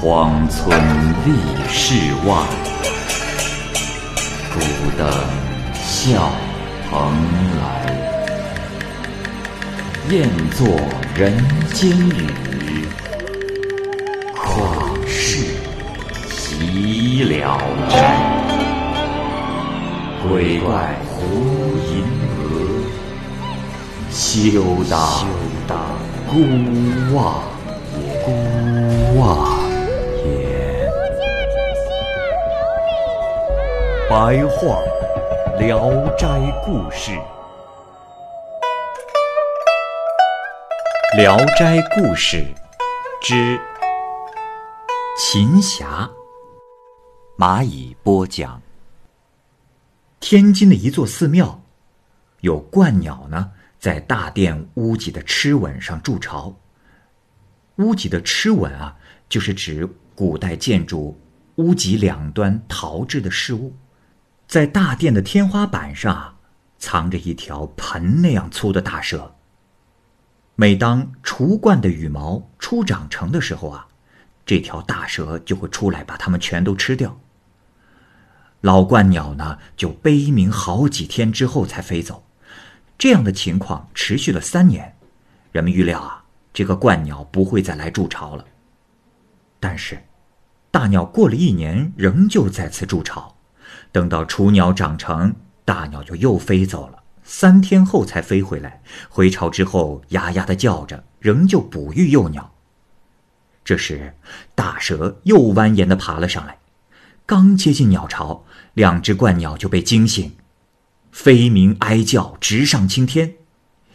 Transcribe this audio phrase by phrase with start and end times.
[0.00, 0.78] 荒村
[1.24, 1.32] 立
[1.68, 2.36] 世外，
[4.54, 4.60] 孤
[4.96, 5.04] 灯
[5.74, 6.30] 笑
[6.88, 7.12] 蓬
[7.58, 7.60] 莱。
[10.08, 10.68] 雁作
[11.16, 11.36] 人
[11.74, 12.86] 间雨，
[14.36, 15.44] 旷世
[16.30, 17.92] 岂了斋。
[20.28, 21.16] 鬼怪胡
[21.90, 22.04] 银
[22.38, 22.40] 娥，
[24.12, 24.62] 休
[25.66, 25.76] 当
[26.30, 26.38] 孤
[27.16, 27.42] 望
[34.10, 34.80] 白话
[35.58, 36.26] 《聊斋
[36.64, 37.12] 故事》，
[41.18, 42.38] 《聊斋故事》
[43.20, 43.60] 之
[45.18, 46.08] 秦侠，
[47.36, 48.62] 蚂蚁播讲。
[50.20, 51.60] 天津的一座寺庙，
[52.40, 56.56] 有鹳鸟呢，在大殿屋脊的螭吻上筑巢。
[57.76, 58.96] 屋脊的螭吻啊，
[59.28, 61.14] 就是指古代建筑
[61.56, 63.70] 屋脊两端陶制的饰物。
[64.48, 66.38] 在大殿的天花板上，
[66.78, 69.34] 藏着一条盆那样粗的大蛇。
[70.54, 73.86] 每当雏鹳的羽毛初长成的时候啊，
[74.46, 77.20] 这条大蛇就会出来把它们全都吃掉。
[78.62, 82.24] 老鹳鸟呢，就悲鸣好几天之后才飞走。
[82.96, 84.96] 这样的情况持续了三年，
[85.52, 86.24] 人们预料啊。
[86.54, 88.44] 这个鹳鸟不会再来筑巢了。
[89.60, 90.02] 但是，
[90.70, 93.36] 大鸟过了一年，仍旧再次筑巢。
[93.92, 97.02] 等到雏鸟长成，大鸟就又飞走了。
[97.22, 98.82] 三天后才飞回来。
[99.08, 102.52] 回巢之后，呀呀的叫着，仍旧哺育幼鸟。
[103.64, 104.14] 这时，
[104.54, 106.58] 大蛇又蜿蜒的爬了上来，
[107.26, 110.34] 刚接近鸟巢，两只鹳鸟就被惊醒，
[111.12, 113.34] 飞鸣哀叫，直上青天。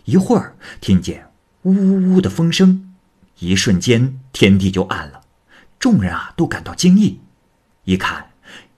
[0.05, 1.28] 一会儿，听见。
[1.63, 2.94] 呜呜呜的风声，
[3.39, 5.22] 一瞬间天地就暗了，
[5.80, 7.19] 众人啊都感到惊异。
[7.85, 8.32] 一看，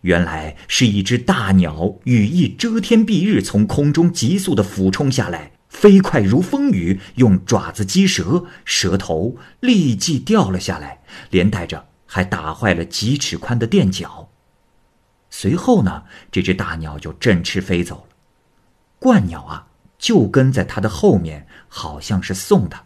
[0.05, 11.01] 原来是一只大鸟羽翼遮天蔽日，从空中急速的俯冲下来，飞快如风雨，用爪子击蛇，蛇头立即掉了下来，
[11.31, 14.29] 连带着还打坏了几尺宽的垫脚。
[15.31, 18.16] 随后呢，这只大鸟就振翅飞走了，
[18.99, 19.67] 鹳鸟啊。
[19.97, 22.83] 就跟在它的后面，好像是送它。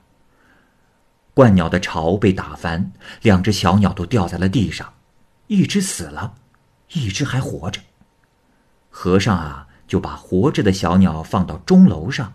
[1.36, 2.94] 鹳鸟的巢被打翻，
[3.24, 4.94] 两只小鸟都掉在了地上，
[5.48, 6.36] 一只死了，
[6.94, 7.82] 一只还活着。
[8.90, 12.34] 和尚啊，就把活着的小鸟放到钟楼上，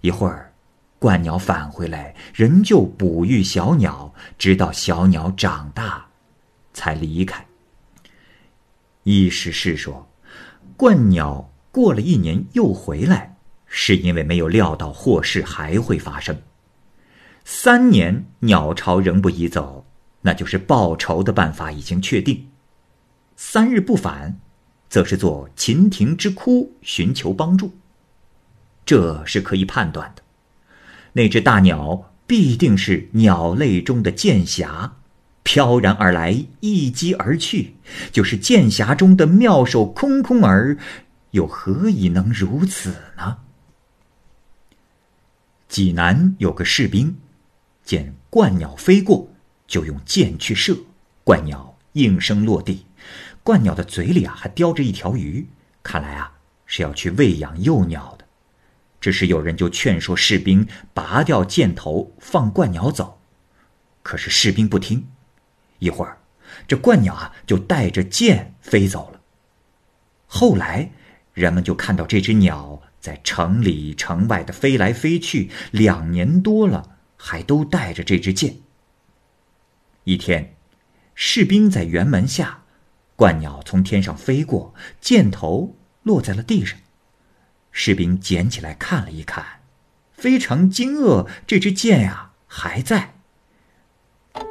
[0.00, 0.52] 一会儿，
[1.00, 6.06] 鹳鸟返回来，仍旧哺育小鸟，直到小鸟长大，
[6.72, 7.46] 才离开。
[9.04, 10.08] 意思是说，
[10.76, 13.32] 鹳鸟过了一年又回来。
[13.68, 16.40] 是因为没有料到祸事还会发生。
[17.44, 19.84] 三年鸟巢仍不移走，
[20.22, 22.48] 那就是报仇的办法已经确定。
[23.36, 24.40] 三日不返，
[24.88, 27.76] 则是做秦庭之窟寻求帮助。
[28.86, 30.22] 这是可以判断的。
[31.12, 34.96] 那只大鸟必定是鸟类中的剑侠，
[35.42, 37.74] 飘然而来，一击而去，
[38.10, 40.78] 就是剑侠中的妙手空空儿，
[41.32, 43.38] 又何以能如此呢？
[45.68, 47.18] 济南有个士兵，
[47.84, 49.28] 见鹳鸟飞过，
[49.66, 50.74] 就用箭去射，
[51.24, 52.85] 鹳鸟应声落地。
[53.46, 55.46] 鹳鸟的嘴里啊还叼着一条鱼，
[55.84, 56.32] 看来啊
[56.66, 58.24] 是要去喂养幼鸟的。
[59.00, 63.20] 这时有人就劝说士兵拔掉箭头，放鹳鸟走。
[64.02, 65.06] 可是士兵不听。
[65.78, 66.18] 一会儿，
[66.66, 69.20] 这鹳鸟啊就带着箭飞走了。
[70.26, 70.90] 后来，
[71.32, 72.82] 人们就看到这只鸟。
[72.98, 78.56] 在城里城外的飞来飞去，两年多了，还都带着这支箭。
[80.02, 80.56] 一天，
[81.14, 82.64] 士兵在辕门下，
[83.16, 86.78] 鹳鸟从天上飞过，箭头落在了地上。
[87.72, 89.44] 士兵捡起来看了一看，
[90.12, 93.14] 非常惊愕，这支箭呀还在。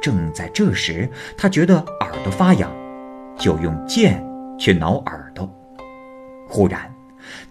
[0.02, 2.72] 正在这时，他觉得耳朵发痒，
[3.38, 4.24] 就用剑
[4.58, 5.48] 去挠耳朵，
[6.48, 6.92] 忽然。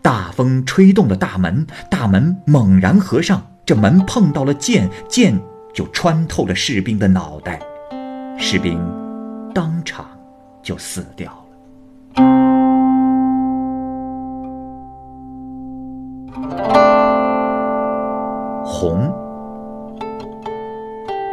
[0.01, 5.38] 大风吹动了大门，大门猛然合上，这门碰到了剑，剑
[5.73, 7.59] 就穿透了士兵的脑袋，
[8.39, 8.79] 士兵
[9.53, 10.14] 当场
[10.65, 11.45] 就死掉了。
[18.65, 19.13] 红，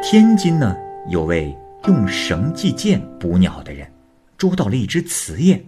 [0.02, 0.76] 天津呢
[1.08, 1.56] 有位
[1.86, 3.90] 用绳系箭捕鸟的人，
[4.36, 5.64] 捉到了一只雌雁，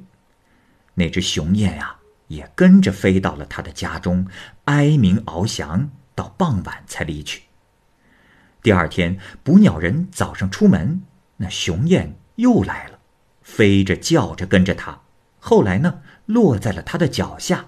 [0.92, 1.96] 那只雄雁呀。
[2.28, 4.26] 也跟着飞到了他的家中，
[4.64, 7.42] 哀鸣翱翔，到傍晚才离去。
[8.62, 11.02] 第二天，捕鸟人早上出门，
[11.36, 12.93] 那雄雁又来了，
[13.44, 15.02] 飞着叫着跟着他，
[15.38, 17.66] 后来呢，落在了他的脚下。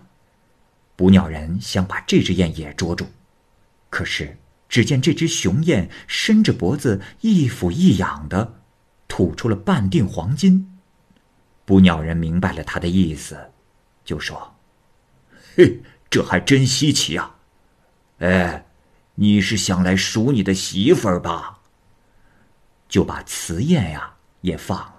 [0.97, 3.07] 捕鸟人想把这只雁也捉住，
[3.91, 4.39] 可是
[4.69, 8.61] 只见这只雄雁伸着脖子，一俯一仰的，
[9.07, 10.79] 吐出了半锭黄金。
[11.67, 13.39] 捕鸟人明白了他的意思，
[14.05, 14.57] 就说
[15.55, 17.37] ：“嘿，这还真稀奇啊！
[18.21, 18.67] 哎，
[19.17, 21.59] 你是想来赎你的媳妇儿吧？”
[22.89, 24.96] 就把雌雁呀也放了，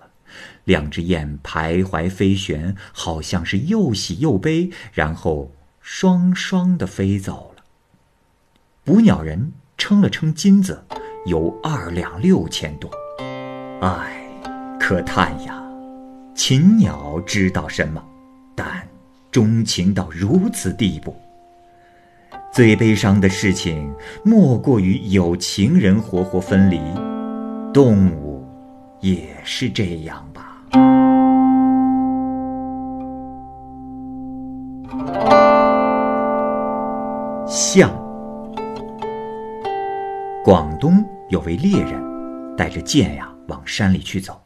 [0.68, 5.50] 两只雁徘徊飞旋，好像是又喜又悲，然后
[5.80, 7.64] 双双的飞走了。
[8.84, 10.84] 捕鸟人称了称金子，
[11.26, 12.92] 有二两六千多。
[13.80, 14.22] 唉，
[14.78, 15.64] 可叹呀！
[16.36, 18.04] 禽鸟知道什么？
[18.54, 18.86] 但
[19.32, 21.16] 钟情到如此地步。
[22.52, 23.90] 最悲伤的事情，
[24.26, 26.78] 莫过于有情人活活分离。
[27.74, 28.46] 动物
[29.00, 30.27] 也是这样。
[37.48, 37.92] 象。
[40.44, 44.42] 广东有位猎人，带着剑呀往山里去走。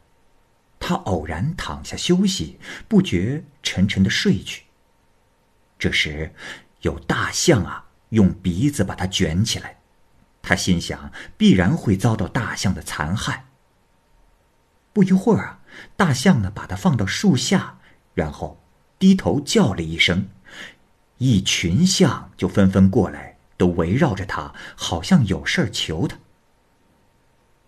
[0.80, 2.58] 他偶然躺下休息，
[2.88, 4.64] 不觉沉沉的睡去。
[5.78, 6.34] 这时，
[6.80, 9.76] 有大象啊，用鼻子把他卷起来。
[10.42, 13.44] 他心想，必然会遭到大象的残害。
[14.92, 15.60] 不一会儿啊，
[15.96, 17.78] 大象呢把它放到树下，
[18.14, 18.62] 然后
[18.98, 20.28] 低头叫了一声，
[21.18, 26.16] 一群象就纷纷过来，都围绕着它，好像有事儿求它。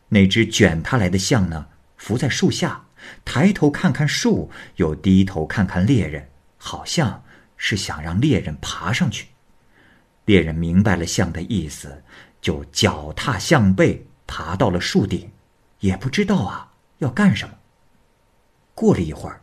[0.08, 1.66] 那只卷它来的象呢，
[1.96, 2.84] 伏在树下。
[3.22, 7.22] 抬头看看树，又低头看看猎人，好像
[7.58, 9.28] 是想让猎人爬上去。
[10.24, 12.02] 猎人明白了象的意思，
[12.40, 15.30] 就脚踏象背爬到了树顶，
[15.80, 17.54] 也不知道啊要干什么。
[18.74, 19.40] 过了一会儿，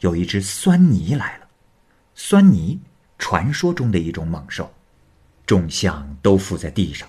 [0.00, 1.48] 有一只酸泥来了。
[2.14, 2.80] 酸泥，
[3.18, 4.72] 传说中的一种猛兽。
[5.46, 7.08] 众象都伏在地上，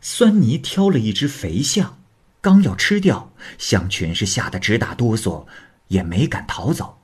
[0.00, 1.98] 酸泥挑了一只肥象。
[2.40, 5.46] 刚要吃掉，象群是吓得直打哆嗦，
[5.88, 6.98] 也没敢逃走，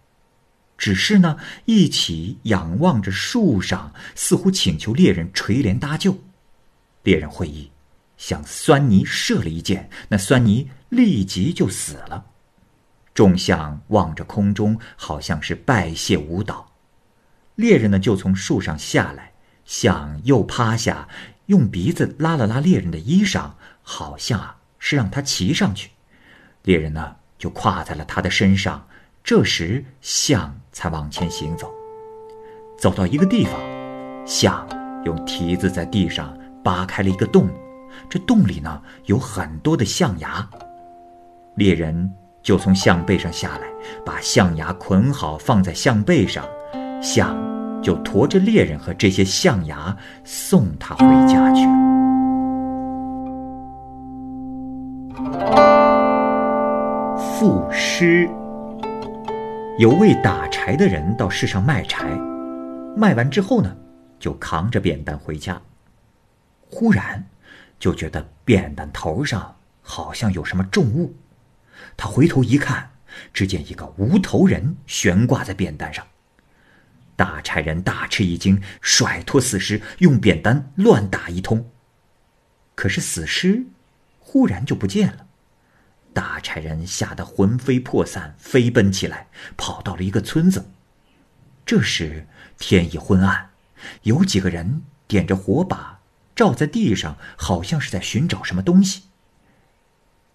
[0.79, 6.17] 只是呢，一起仰望着树上，似乎请求猎人垂帘搭救。
[7.03, 7.71] 猎人会意，
[8.17, 12.27] 向酸泥射了一箭，那酸泥立即就死了。
[13.15, 16.67] 众象望着空中，好像是拜谢舞蹈。
[17.55, 19.33] 猎人呢，就从树上下来，
[19.65, 21.09] 象又趴下，
[21.47, 23.51] 用鼻子拉了拉猎人的衣裳，
[23.83, 24.57] 好像啊。
[24.85, 25.91] 是让他骑上去，
[26.65, 28.85] 猎人呢就跨在了他的身上。
[29.23, 31.73] 这时象才往前行走，
[32.77, 33.55] 走到一个地方，
[34.27, 34.67] 象
[35.05, 37.49] 用蹄子在地上扒开了一个洞，
[38.11, 40.51] 这洞里呢有很多的象牙。
[41.55, 43.69] 猎人就从象背上下来，
[44.05, 46.45] 把象牙捆好放在象背上，
[47.01, 47.37] 象
[47.81, 51.73] 就驮着猎人和这些象牙送他回家去了。
[57.17, 58.29] 赋诗。
[59.79, 62.11] 有位打柴的人到市上卖柴，
[62.97, 63.75] 卖完之后呢，
[64.19, 65.61] 就扛着扁担回家。
[66.69, 67.25] 忽然，
[67.79, 71.15] 就觉得扁担头上好像有什么重物。
[71.97, 72.93] 他回头一看，
[73.33, 76.07] 只见一个无头人悬挂在扁担上。
[77.15, 81.71] 大柴人大吃一惊，甩脱死尸，用扁担乱打一通。
[82.75, 83.67] 可是死尸
[84.19, 85.27] 忽然就不见了。
[86.15, 90.71] 大柴人吓得魂飞魄散，飞奔起来，跑到了一个村子。
[91.65, 92.27] 这时
[92.59, 93.51] 天已昏暗，
[94.03, 96.01] 有几个人点着火把，
[96.35, 99.05] 照在地上，好像是在寻找什么东西。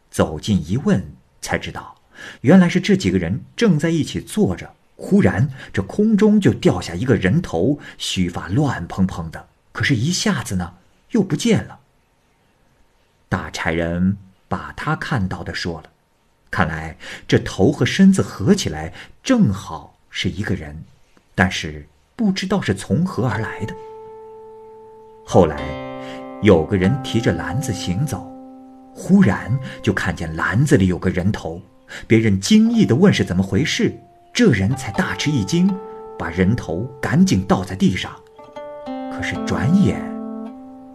[0.10, 1.96] 走近一问，才知道，
[2.42, 4.74] 原来是这几个人正在一起坐着。
[4.96, 10.74] 忽然，这空中就掉下一个人头，须发乱蓬蓬的，可是，一下子呢，
[11.12, 11.80] 又不见了。
[13.30, 14.18] 大柴人。
[14.50, 15.90] 把他看到的说了，
[16.50, 20.86] 看来这头和身子合起来正好是一个人，
[21.36, 23.76] 但是不知道是从何而来的。
[25.26, 25.60] 后来，
[26.42, 28.26] 有个人提着篮子行走，
[29.00, 31.62] 忽然就看见篮子里有个人头，
[32.08, 33.94] 别人惊异的问是怎么回事，
[34.34, 35.72] 这人才大吃一惊，
[36.18, 38.12] 把人头赶紧倒在地上，
[39.14, 40.02] 可是转眼，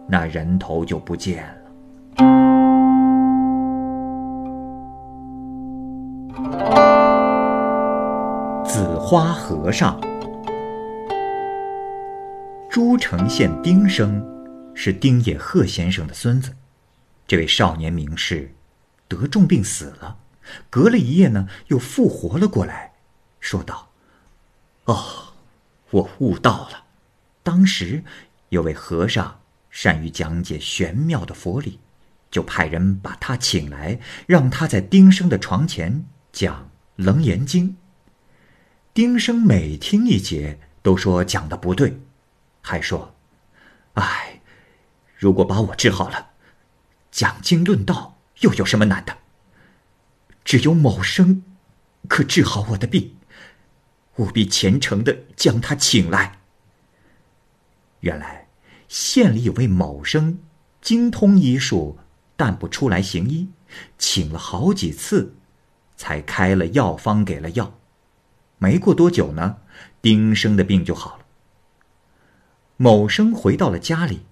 [0.05, 1.53] 那人头就不见了。
[8.65, 9.97] 紫花和尚，
[12.69, 14.21] 诸城县丁生
[14.73, 16.51] 是丁野鹤先生的孙子。
[17.25, 18.53] 这位少年名士
[19.07, 20.19] 得重病死了，
[20.69, 22.93] 隔了一夜呢，又复活了过来，
[23.39, 23.89] 说道
[24.85, 25.33] ：“哦，
[25.91, 26.83] 我悟到了。
[27.41, 28.03] 当时
[28.49, 29.39] 有位和尚
[29.69, 31.79] 善于讲解玄妙的佛理，
[32.29, 36.69] 就派人把他请来，让他在丁生的床前讲
[37.03, 37.69] 《楞严经》。
[38.93, 41.99] 丁生每听一节，都说讲的不对，
[42.61, 43.15] 还说
[43.95, 44.41] ：‘哎，
[45.15, 46.32] 如果把我治好了，
[47.13, 49.19] 讲经论道又有什么难的？’”
[50.43, 51.43] 只有某生，
[52.09, 53.15] 可治好我的病，
[54.17, 56.39] 务必虔诚的将他请来。
[58.01, 58.49] 原来
[58.89, 60.39] 县里有位某生，
[60.81, 61.99] 精通医术，
[62.35, 63.47] 但不出来行医，
[63.97, 65.35] 请了好几次，
[65.95, 67.79] 才开了药方给了药。
[68.57, 69.57] 没过多久呢，
[70.01, 71.25] 丁生的病就好了。
[72.75, 74.25] 某生回到了家里，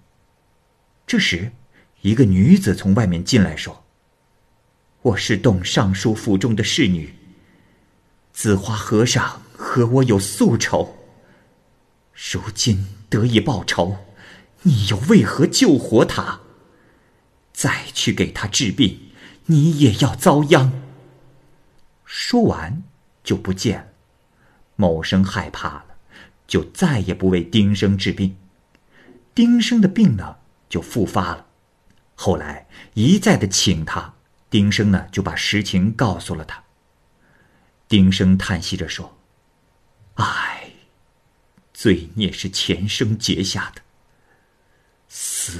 [1.07, 1.53] 这时，
[2.01, 3.83] 一个女子从外面进来，说。
[5.03, 7.13] 我是董尚书府中的侍女。
[8.33, 10.95] 紫花和尚和我有宿仇，
[12.31, 13.97] 如今得以报仇，
[14.63, 16.39] 你又为何救活他？
[17.53, 19.11] 再去给他治病，
[19.45, 20.71] 你也要遭殃。
[22.03, 22.81] 说完，
[23.23, 23.87] 就不见了。
[24.75, 25.85] 某生害怕了，
[26.47, 28.37] 就再也不为丁生治病。
[29.35, 31.45] 丁生的病呢，就复发了。
[32.23, 34.13] 后来一再的请他。
[34.47, 36.63] 丁生呢，就把实情告诉了他。
[37.87, 39.17] 丁生叹息着说
[40.21, 40.71] ：“唉，
[41.73, 43.81] 罪孽是前生结下的，
[45.07, 45.59] 死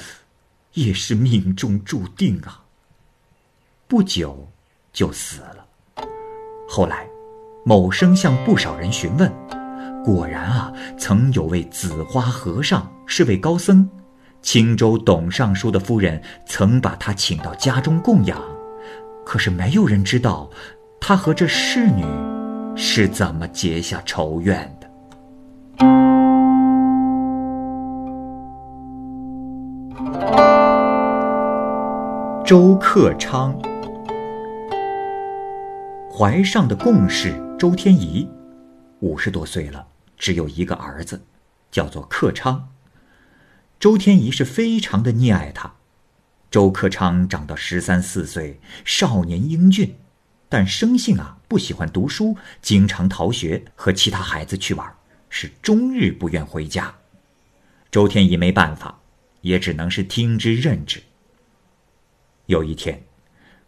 [0.73, 2.63] 也是命中注定啊。”
[3.89, 4.47] 不久
[4.93, 5.65] 就死了。
[6.69, 7.09] 后来，
[7.65, 9.33] 某生向不少人询问，
[10.03, 13.89] 果然啊，曾有位紫花和尚是位高僧，
[14.41, 18.41] 青州董尚书的夫人曾把他请到家中供养。
[19.25, 20.49] 可是没有人知道，
[20.99, 22.03] 他和这侍女
[22.75, 24.87] 是怎么结下仇怨的。
[32.43, 33.57] 周克昌，
[36.11, 38.29] 怀上的贡士周天仪，
[38.99, 39.85] 五十多岁了，
[40.17, 41.21] 只有一个儿子，
[41.69, 42.67] 叫做克昌。
[43.81, 45.73] 周天仪是非常的溺爱他。
[46.51, 49.95] 周克昌长到十三四岁，少年英俊，
[50.47, 54.95] 但生性啊不喜欢读书，经常逃学，和其他孩子去玩，
[55.31, 56.93] 是终日不愿回家。
[57.89, 58.99] 周天仪没办法，
[59.41, 61.01] 也只能是听之任之。
[62.45, 63.03] 有一天，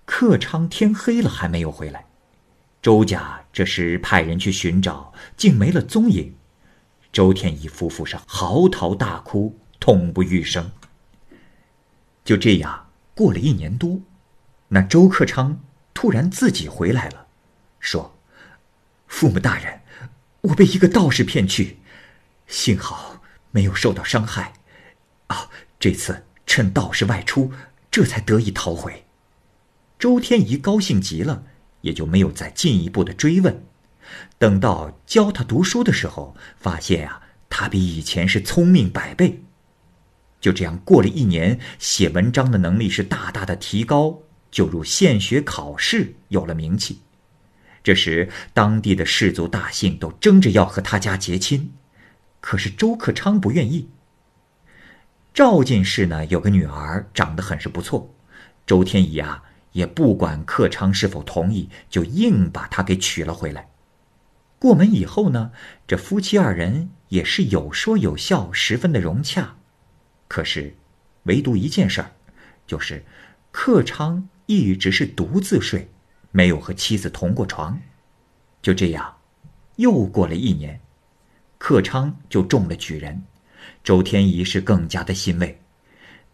[0.06, 2.06] 克昌天黑了还没有回来，
[2.84, 6.36] 周家这时派人去寻找，竟没了踪影。
[7.12, 10.72] 周天仪夫妇是嚎啕大哭，痛不欲生。
[12.24, 14.00] 就这样过了一年多，
[14.70, 15.60] 那周克昌
[15.94, 17.28] 突然自己回来了，
[17.82, 18.18] 说
[19.08, 19.82] ：“父母大人，
[20.40, 21.80] 我被一个道士骗去，
[22.48, 23.22] 幸好
[23.52, 24.54] 没有受到伤害。
[25.28, 27.52] 啊，这次趁道士外出，
[27.92, 29.04] 这才得以逃回。”
[30.00, 31.44] 周天仪高兴极了，
[31.82, 33.66] 也就没有再进一步的追问。
[34.38, 39.44] 等到教他读书的时候，发现啊，他比以前是聪明百倍。
[40.44, 44.20] 就这样过了一年，写文章的能力是大大的提高，
[44.52, 47.00] 就如县学考试，有了名气。
[47.82, 51.72] 这时，当地的士族大姓都争着要和他家结亲，
[52.42, 53.88] 可是周克昌不愿意。
[55.34, 58.14] 赵进士呢，有个女儿长得很是不错，
[58.68, 63.70] 周天乙啊也不管克昌是否同意，就硬把她给娶了回来。
[64.60, 65.52] 过门以后呢，
[65.88, 69.56] 这夫妻二人也是有说有笑，十分的融洽。
[70.34, 70.76] 可是，
[71.26, 72.10] 唯独一件事儿，
[72.66, 73.06] 就是
[73.52, 75.88] 克昌一直是独自睡，
[76.32, 77.80] 没有和妻子同过床。
[78.60, 79.16] 就这样，
[79.76, 80.82] 又过了一年，
[81.60, 83.24] 克昌就中了举人。
[83.84, 85.62] 周天仪是更加的欣慰，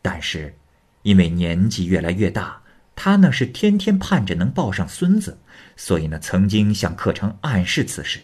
[0.02, 0.56] 但是
[1.02, 2.62] 因为年纪越来越大，
[2.96, 5.38] 他呢是天天盼着能抱上孙子，
[5.76, 8.22] 所以呢曾经向克昌暗示此事，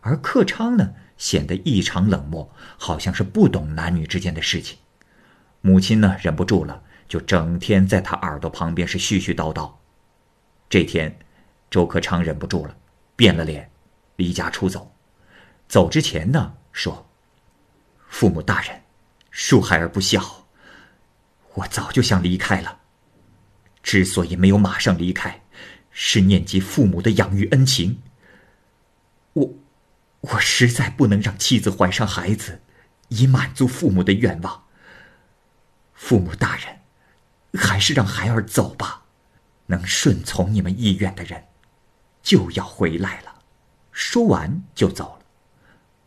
[0.00, 4.76] 而克昌呢显得异常冷漠，好像是不懂男女之间的事情。
[5.60, 9.70] 母亲呢，忍不住了，就整天在他耳朵旁边是絮絮叨叨。
[10.68, 11.18] 这天，
[11.70, 12.76] 周克昌忍不住了，
[13.16, 13.70] 变了脸，
[14.16, 14.92] 离家出走。
[15.68, 17.08] 走之前呢，说
[18.08, 18.80] ：“父母大人，
[19.32, 20.46] 恕孩儿不孝。
[21.54, 22.78] 我早就想离开了，
[23.82, 25.42] 之所以没有马上离开，
[25.90, 28.02] 是念及父母的养育恩情。
[29.32, 29.54] 我，
[30.20, 32.60] 我实在不能让妻子怀上孩子，
[33.08, 34.62] 以满足父母的愿望。”
[35.96, 36.78] 父母大人，
[37.60, 39.02] 还是让孩儿走吧。
[39.66, 41.44] 能顺从你们意愿的人，
[42.22, 43.34] 就要回来了。”
[43.90, 45.26] 说完就走了。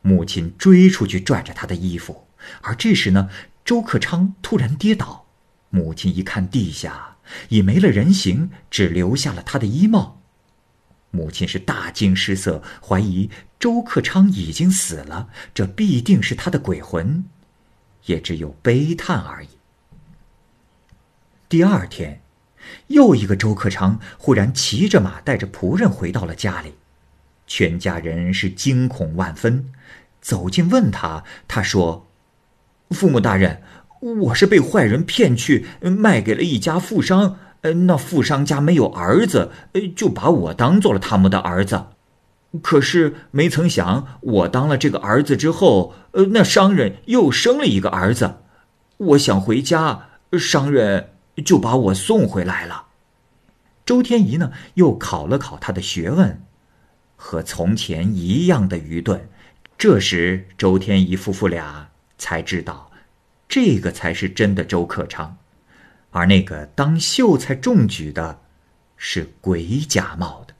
[0.02, 2.28] 母亲追出去拽着他的衣服，
[2.62, 3.30] 而这时呢，
[3.66, 5.26] 周克昌突然跌倒，
[5.70, 7.18] 母亲一看地下
[7.50, 10.22] 已没了人形，只留下了他的衣帽。
[11.12, 13.30] 母亲是大惊失色，怀疑
[13.60, 17.26] 周克昌已经死了，这必定是他的鬼魂，
[18.06, 19.50] 也只有悲叹而已。
[21.50, 22.22] 第二天，
[22.90, 26.76] 又一个周克昌忽然骑着马，带着仆人回到了家里，
[27.48, 29.72] 全家人是惊恐万分。
[30.22, 32.06] 走近问他，他说
[32.92, 33.64] ：“父母大人，
[34.00, 37.38] 我是被坏人骗去卖给了一家富商。
[37.62, 41.88] 呃，那富商家没有儿子，呃，就把我当做了他们的儿子。
[42.62, 48.36] 可是没曾想，我当了这个儿子之后，呃，那商人又生了一个儿子。
[48.98, 51.10] 我想回家，商人
[51.42, 52.88] 就把我送回来了。”
[53.86, 56.44] 周天仪呢，又考了考他的学问，
[57.16, 59.30] 和从前一样的愚钝。
[59.78, 62.92] 这时，周天仪夫妇俩才知道，
[63.48, 65.38] 这个才是真的周克昌，
[66.12, 68.42] 而那个当秀才中举的，
[68.98, 70.54] 是鬼假冒的。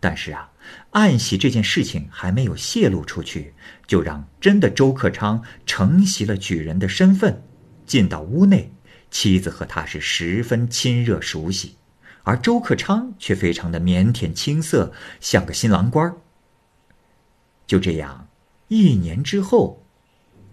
[0.00, 0.50] 但是啊，
[0.90, 3.54] 暗喜这件事情还没有泄露出去，
[3.86, 7.42] 就让真的周克昌承袭了举人的身份，
[7.86, 8.70] 进到屋内，
[9.10, 11.76] 妻子和他是十分亲热熟悉，
[12.22, 16.16] 而周克昌却非常的腼腆青涩，像个新郎官儿。
[17.66, 18.28] 就这样，
[18.68, 19.82] 一年之后，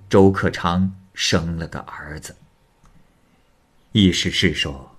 [0.09, 2.35] 周克昌生了个儿子。
[3.91, 4.97] 意思是说，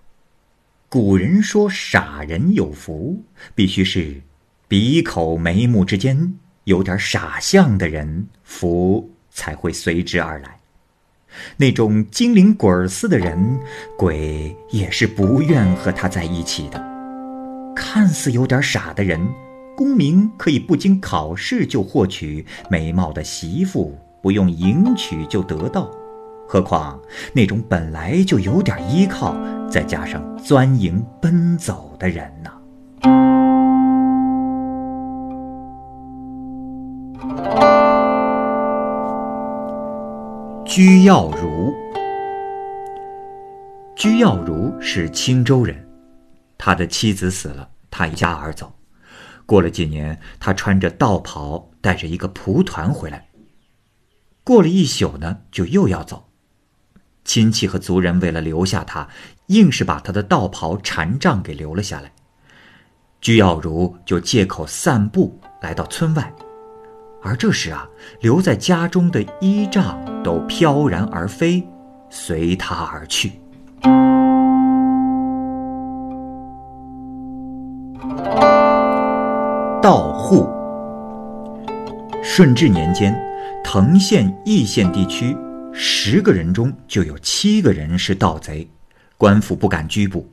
[0.89, 3.23] 古人说傻人有福，
[3.55, 4.23] 必须是
[4.69, 10.59] 鼻口眉目之间有点傻相的人，福才会随之而来。
[11.57, 13.59] 那种精灵鬼儿似的人，
[13.99, 16.83] 鬼也是不愿和他在一起的。
[17.75, 19.21] 看似有点傻的人。
[19.77, 25.91] 功名可以不经考试就获取，美貌的媳妇不用迎娶就得到，
[26.49, 26.99] 何况
[27.35, 29.37] 那种本来就有点依靠，
[29.71, 33.46] 再加上钻营奔走的人呢？
[40.77, 41.75] 居耀如，
[43.97, 45.89] 居耀如是青州人，
[46.59, 48.71] 他的妻子死了，他一家而走。
[49.47, 53.27] 过了几年，他穿着道袍，带着一个蒲团回来。
[54.45, 56.29] 过了一宿呢，就又要走。
[57.25, 59.09] 亲戚和族人为了留下他，
[59.47, 62.13] 硬是把他的道袍禅杖给留了下来。
[63.23, 66.31] 居耀如就借口散步来到村外，
[67.23, 67.89] 而这时啊，
[68.21, 71.67] 留在家中的衣杖都飘然而飞，
[72.09, 73.33] 随他而去。
[79.83, 80.49] 盗户。
[82.23, 83.17] 顺治年间，
[83.65, 85.37] 藤县义县地区
[85.73, 88.69] 十个人中就有七个人是盗贼，
[89.17, 90.29] 官府不敢拘捕。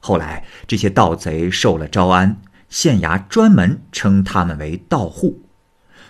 [0.00, 2.36] 后来这些盗贼受了招安，
[2.68, 5.36] 县衙专门称他们为盗户。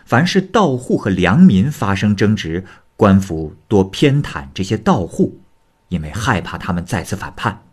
[0.08, 2.64] 凡是盗户和良民发生争执，
[2.96, 5.38] 官府多偏袒这些盗户，
[5.88, 7.66] 因为害怕他们再次反叛。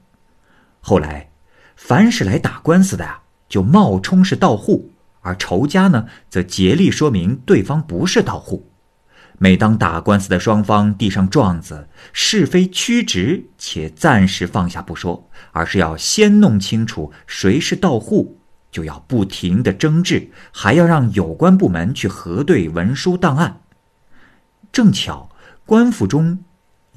[0.82, 1.30] 后来，
[1.78, 4.92] 凡是来打官司的呀，就冒充是盗户。
[5.22, 8.70] 而仇家呢，则竭力说明对方不是盗户。
[9.38, 18.38] 每当打官司的双方递上状子，是非曲直，且暂时放下不说，而是要先弄清楚谁是盗户，
[18.76, 23.62] 就要不停的争执，还要让有关部门去核对文书档案。
[24.70, 25.30] 正巧
[25.66, 26.44] 官府中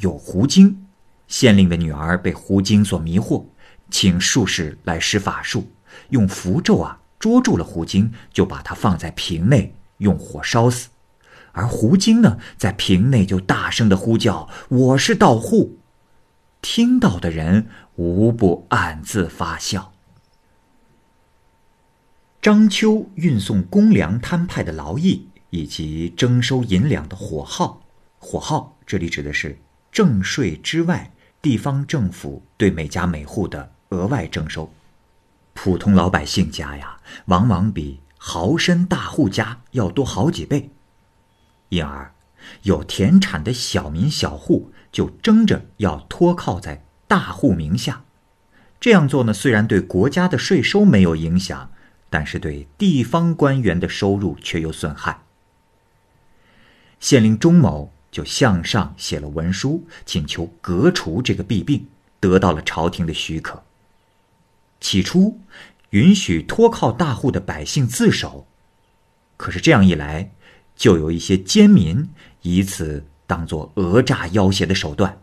[0.01, 0.87] 有狐精，
[1.29, 3.45] 县令的女儿被狐精所迷惑，
[3.93, 5.71] 请术士来施法术，
[6.09, 6.99] 用符咒啊。
[7.21, 10.89] 捉住了狐精，就把它放在瓶内，用火烧死。
[11.53, 15.79] 而狐精呢，在瓶内就大声的呼叫：“我是盗户！”
[16.61, 19.93] 听到的人无不暗自发笑。
[22.41, 27.83] 章丘运送公粮摊派的劳役，以及征收银两的火耗，
[28.19, 29.59] 火耗这里指的是
[29.91, 31.11] 正税之外
[31.43, 34.73] 地方政府对每家每户的额外征收。
[35.53, 40.71] 普通老百姓家呀，往往比豪绅大户家要多好几倍，
[41.71, 42.15] 因而
[42.63, 48.05] 有田产的小民小户就争着要托靠在大户名下。
[48.79, 51.73] 这样做呢，虽然对国家的税收没有影响，
[52.11, 55.23] 但是对地方官员的收入却有损害。
[57.01, 61.87] 县令钟某就向上写了文书，请求革除这个弊病，
[62.19, 63.63] 得到了朝廷的许可。
[64.81, 65.41] 起初
[65.91, 68.47] 允许托靠大户的百姓自首，
[69.37, 70.31] 可是这样一来，
[70.75, 72.09] 就有一些奸民
[72.43, 75.21] 以此当做讹诈要挟的手段，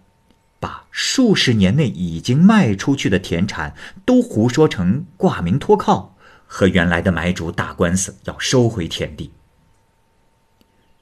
[0.60, 6.15] 把数十年内已经卖出去的田产都胡说成挂名托靠，
[6.58, 9.30] 和原来的买主打官司要收回田地。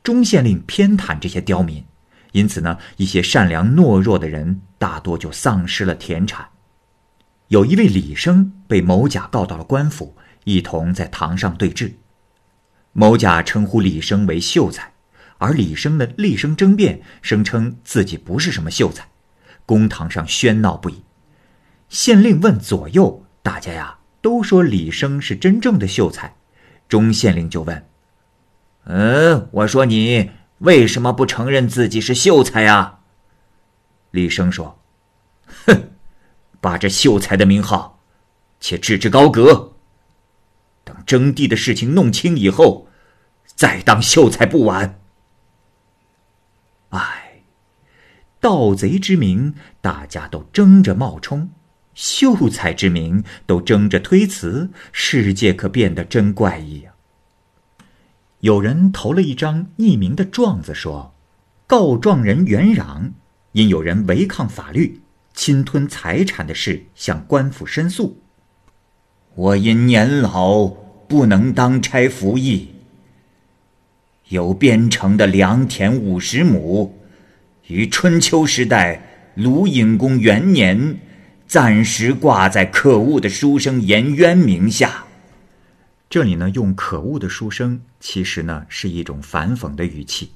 [0.01, 1.85] 中县令偏袒这些刁民，
[2.31, 6.49] 因此呢，一些善良懦弱的人大多就丧失了田产。
[7.49, 11.99] 有一位李生被某甲告到了官府，一同在堂上对质。
[12.91, 14.91] 某甲称呼李生为秀才，
[15.37, 19.07] 而李生呢厉声争辩，声称自己不是什么秀才。
[19.67, 21.03] 公堂上喧闹不已。
[21.89, 26.33] 县令问左右，大家呀都说李生是真正的秀才。
[26.87, 27.85] 中县令就问。
[28.85, 32.99] 嗯，我说你为什么不承认自己是秀才呀？
[34.11, 34.79] 李生说
[35.67, 35.91] ：“哼，
[36.61, 37.99] 把这秀才的名号，
[38.61, 39.73] 且置之高阁。
[40.85, 42.87] 等征地的事情弄清以后，
[43.45, 44.99] 再当秀才不晚。”
[46.91, 47.41] 唉，
[48.39, 51.49] 盗贼之名大家都争着冒充，
[51.93, 56.91] 秀才之名都争着推辞，世界可变得真怪异呀。
[58.39, 61.13] 有人投了一张匿名的状子，说
[61.65, 63.11] ：“告状人袁壤
[63.53, 65.01] 因有人违抗法律、
[65.33, 68.19] 侵吞财产的事，向官府申诉。
[69.35, 70.67] 我因年老
[71.07, 72.69] 不能当差服役，
[74.29, 76.97] 有编成的良田五十亩，
[77.67, 80.99] 于春秋时代鲁隐公元年
[81.47, 85.05] 暂时挂在可恶的书生颜渊名下。”
[86.09, 90.31] 这里呢，用可恶的书生，其实呢是一种反讽的语气。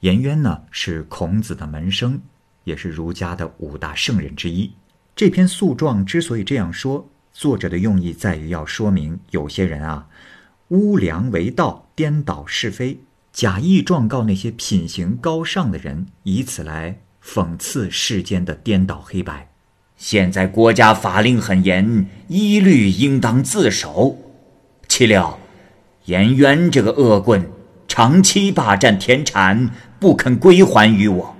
[0.00, 2.20] 颜渊呢是孔子的门生，
[2.64, 4.70] 也是儒家的五大圣人之一。
[5.16, 10.06] 这篇诉状之所以这样说，作者的用意在于要说明，有些人啊，
[10.68, 13.00] 污良为道，颠倒是非，
[13.32, 19.50] 假意状告那些品行高尚的人，以此来讽刺世间的颠倒黑白。
[19.98, 24.16] 现在国家法令很严，一律应当自首。
[24.86, 25.40] 岂料，
[26.04, 27.50] 颜渊这个恶棍，
[27.88, 31.36] 长期霸占田产，不肯归还于我。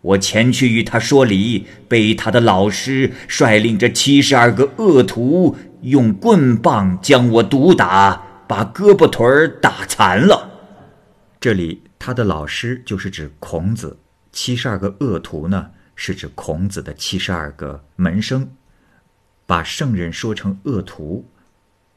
[0.00, 10.50] 我前去与他说理，被他的老师率领着七十二个恶徒，用棍棒将我毒打，把胳膊腿儿打残了。
[11.38, 13.98] 这里他的老师就是指孔子，
[14.32, 18.48] 七十二个恶徒呢，是指孔子的七十二个门生，
[19.46, 21.26] 把圣人说成恶徒。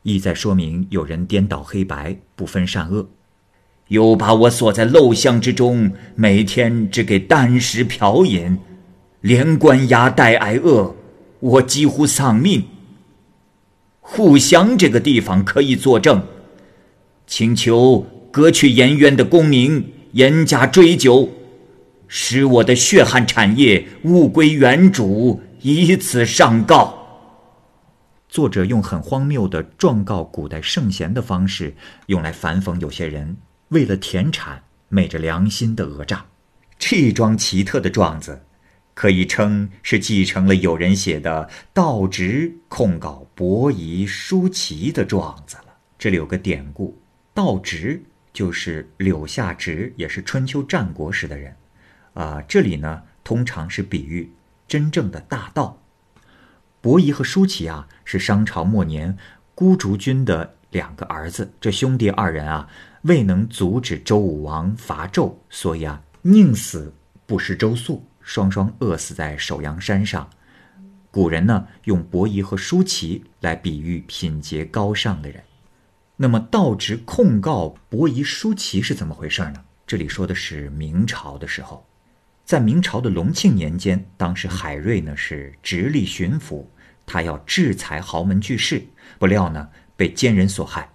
[0.01, 3.07] 意在说明有人颠倒黑白，不分善恶，
[3.89, 8.57] 又把我锁在陋巷之中，每天只给啖食瓢饮，
[9.19, 10.95] 连关押带挨饿，
[11.41, 12.63] 我几乎丧命。
[13.99, 16.23] 互相这个地方可以作证，
[17.27, 21.29] 请求革去颜渊的功名，严加追究，
[22.11, 26.97] 使我的血汗产业物归原主，以此上告。
[28.27, 31.75] 作者用很荒谬的状告古代圣贤的方式，
[32.07, 33.37] 用来反讽有些人
[33.69, 36.25] 为了田产昧着良心的讹诈。
[36.79, 38.41] 这桩奇特的状子，
[38.95, 45.75] 可以称是继承了有人写的道直控告伯夷、叔齐的状子了。
[45.99, 46.99] 这里有个典故，
[47.35, 48.01] 道直
[48.33, 51.55] 就是柳下直，也是春秋战国时的人。
[52.19, 54.29] 啊，这里呢通常是比喻
[54.67, 55.81] 真正的大道。
[56.81, 59.17] 伯夷和叔齐啊，是商朝末年
[59.55, 61.49] 孤竹君的两个儿子。
[61.61, 62.67] 这兄弟二人啊，
[63.03, 66.93] 未能阻止周武王伐纣，所以啊，宁死
[67.25, 70.29] 不食周粟，双双饿死在首阳山上。
[71.11, 75.41] 古人呢，用伯夷和叔齐来比喻品节高尚的人。
[76.17, 79.63] 那么，道直控告伯夷、叔齐是怎么回事呢？
[79.87, 81.85] 这里说的是明朝的时候。
[82.49, 86.65] 在明朝的隆庆年间，当时海瑞呢是直隶巡抚，
[87.05, 88.83] 他要制裁豪门巨士，
[89.19, 90.89] 不料呢被奸人所害，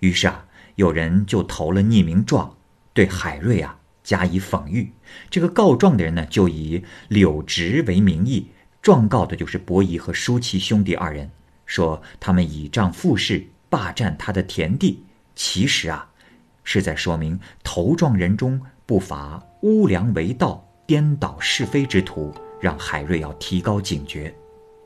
[0.00, 0.44] 于是啊
[0.74, 2.54] 有人就投了匿名状，
[2.92, 4.92] 对海瑞啊加以讽喻。
[5.30, 8.46] 这个告状的人呢就以柳直为名义，
[8.82, 11.30] 状告的就是伯夷和叔齐兄弟二人，
[11.64, 15.02] 说他们倚仗富士霸占他的田地。
[15.34, 16.06] 其实啊
[16.64, 20.67] 是在说明投状人中不乏污良为道。
[20.88, 24.34] 颠倒是非之徒让海瑞要提高警觉。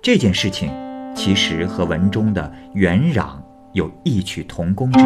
[0.03, 0.69] 这件事情
[1.15, 3.37] 其实和文中的元攘
[3.73, 5.05] 有异曲同工之意。